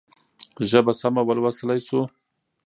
ژبه 0.69 0.93
سمه 1.01 1.21
ولوستلای 1.29 1.79
شو. 1.87 2.01